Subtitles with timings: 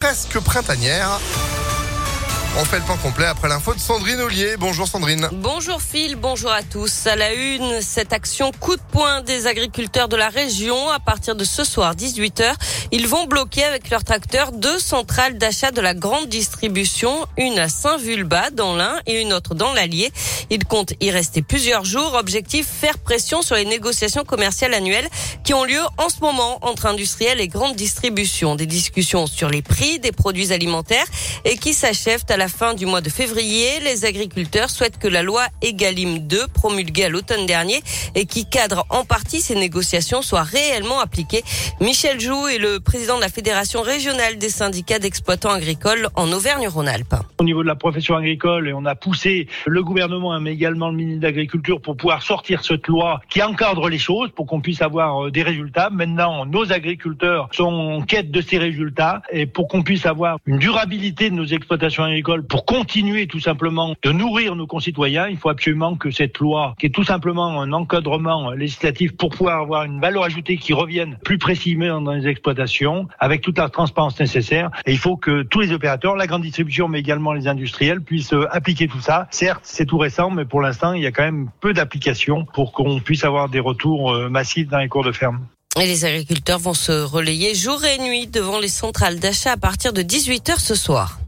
[0.00, 1.20] presque printanière.
[2.58, 4.56] On fait le point complet après l'info de Sandrine Ollier.
[4.58, 5.28] Bonjour Sandrine.
[5.32, 7.06] Bonjour Phil, bonjour à tous.
[7.06, 10.90] À la une, cette action coup de poing des agriculteurs de la région.
[10.90, 12.52] À partir de ce soir, 18h,
[12.90, 17.68] ils vont bloquer avec leurs tracteurs deux centrales d'achat de la grande distribution, une à
[17.68, 20.10] Saint-Vulbas dans l'Ain et une autre dans l'Allier.
[20.50, 22.14] Ils comptent y rester plusieurs jours.
[22.14, 25.08] Objectif, faire pression sur les négociations commerciales annuelles
[25.44, 28.56] qui ont lieu en ce moment entre industriels et grandes distributions.
[28.56, 31.06] Des discussions sur les prix des produits alimentaires
[31.44, 33.80] et qui s'achèvent à la fin du mois de février.
[33.80, 37.82] Les agriculteurs souhaitent que la loi Egalim 2, promulguée à l'automne dernier
[38.14, 41.44] et qui cadre en partie ces négociations, soit réellement appliquée.
[41.80, 47.14] Michel Joux est le président de la Fédération régionale des syndicats d'exploitants agricoles en Auvergne-Rhône-Alpes.
[47.40, 50.96] Au niveau de la profession agricole, et on a poussé le gouvernement, mais également le
[50.96, 54.82] ministre de l'Agriculture pour pouvoir sortir cette loi qui encadre les choses pour qu'on puisse
[54.82, 55.88] avoir euh, des résultats.
[55.88, 60.58] Maintenant, nos agriculteurs sont en quête de ces résultats et pour qu'on puisse avoir une
[60.58, 65.48] durabilité de nos exploitations agricoles pour continuer tout simplement de nourrir nos concitoyens, il faut
[65.48, 69.98] absolument que cette loi, qui est tout simplement un encadrement législatif pour pouvoir avoir une
[69.98, 74.68] valeur ajoutée qui revienne plus précisément dans les exploitations, avec toute la transparence nécessaire.
[74.84, 78.34] Et il faut que tous les opérateurs, la grande distribution, mais également les industriels, puissent
[78.50, 79.26] appliquer tout ça.
[79.30, 82.72] Certes, c'est tout récent, mais pour l'instant, il y a quand même peu d'applications pour
[82.72, 85.40] qu'on puisse avoir des retours euh, massifs dans les cours de ferme.
[85.80, 89.92] Et les agriculteurs vont se relayer jour et nuit devant les centrales d'achat à partir
[89.92, 91.19] de 18h ce soir.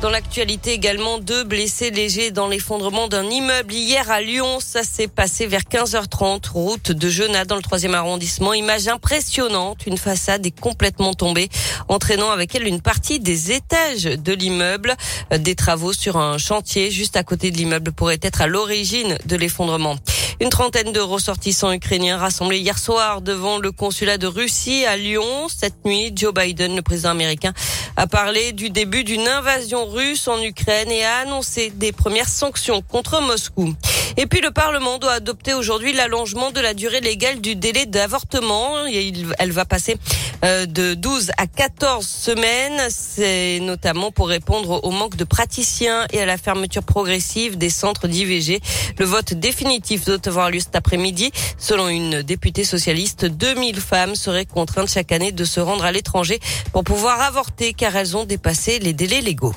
[0.00, 4.58] Dans l'actualité également, deux blessés légers dans l'effondrement d'un immeuble hier à Lyon.
[4.58, 8.54] Ça s'est passé vers 15h30, route de Genat dans le troisième arrondissement.
[8.54, 11.50] Image impressionnante, une façade est complètement tombée,
[11.88, 14.94] entraînant avec elle une partie des étages de l'immeuble.
[15.38, 19.36] Des travaux sur un chantier juste à côté de l'immeuble pourraient être à l'origine de
[19.36, 19.96] l'effondrement.
[20.42, 25.48] Une trentaine de ressortissants ukrainiens rassemblés hier soir devant le consulat de Russie à Lyon.
[25.54, 27.52] Cette nuit, Joe Biden, le président américain,
[27.96, 32.80] a parlé du début d'une invasion russe en Ukraine et a annoncé des premières sanctions
[32.80, 33.74] contre Moscou.
[34.16, 38.86] Et puis le Parlement doit adopter aujourd'hui l'allongement de la durée légale du délai d'avortement.
[38.86, 39.96] Elle va passer
[40.44, 42.80] euh, de 12 à 14 semaines.
[42.90, 48.08] C'est notamment pour répondre au manque de praticiens et à la fermeture progressive des centres
[48.08, 48.60] d'IVG.
[48.98, 51.30] Le vote définitif doit avoir lieu cet après-midi.
[51.58, 56.40] Selon une députée socialiste, 2000 femmes seraient contraintes chaque année de se rendre à l'étranger
[56.72, 59.54] pour pouvoir avorter car elles ont dépassé les délais légaux.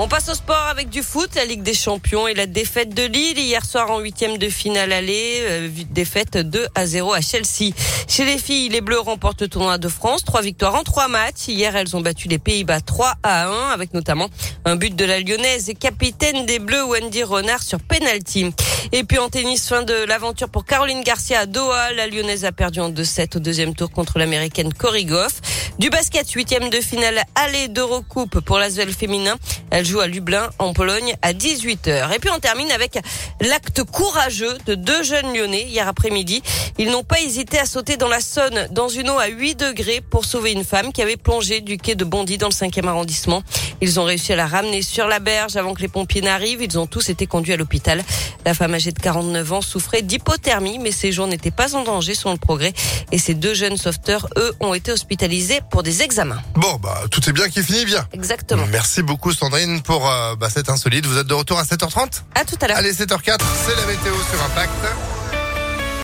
[0.00, 3.02] On passe au sport avec du foot, la Ligue des Champions et la défaite de
[3.02, 7.74] Lille hier soir en huitième de finale aller, euh, défaite 2 à 0 à Chelsea.
[8.06, 11.48] Chez les filles, les Bleus remportent le tournoi de France, trois victoires en trois matchs.
[11.48, 14.28] Hier, elles ont battu les Pays-Bas 3 à 1 avec notamment
[14.64, 18.52] un but de la Lyonnaise et capitaine des Bleus Wendy Renard sur penalty.
[18.92, 21.92] Et puis en tennis, fin de l'aventure pour Caroline Garcia à Doha.
[21.92, 25.40] La Lyonnaise a perdu en 2-7 au deuxième tour contre l'américaine Cory Goff.
[25.78, 29.36] Du basket, huitième de finale aller d'Eurocoupe pour l'Asvel féminin.
[29.70, 32.14] Elle joue à Lublin, en Pologne, à 18h.
[32.14, 32.98] Et puis on termine avec
[33.40, 36.42] l'acte courageux de deux jeunes lyonnais hier après-midi.
[36.78, 40.00] Ils n'ont pas hésité à sauter dans la Saône, dans une eau à 8 degrés
[40.00, 43.42] pour sauver une femme qui avait plongé du quai de Bondy dans le 5e arrondissement.
[43.80, 46.62] Ils ont réussi à la ramener sur la berge avant que les pompiers n'arrivent.
[46.62, 48.02] Ils ont tous été conduits à l'hôpital.
[48.44, 52.14] La femme âgée de 49 ans souffrait d'hypothermie, mais ses jours n'étaient pas en danger
[52.14, 52.72] selon le progrès.
[53.12, 56.40] Et ces deux jeunes sauveteurs, eux, ont été hospitalisés pour des examens.
[56.54, 58.06] Bon, bah, tout est bien qui finit bien.
[58.12, 58.64] Exactement.
[58.70, 61.06] Merci beaucoup, Sandrine, pour euh, bah, cette insolite.
[61.06, 62.76] Vous êtes de retour à 7h30 À tout à l'heure.
[62.76, 65.17] Allez, 7h04, c'est la météo sur Impact.